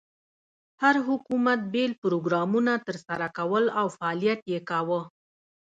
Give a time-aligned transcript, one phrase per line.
[0.81, 5.01] هر حکومت بېل پروګرامونه تر سره کول او فعالیت یې کاوه.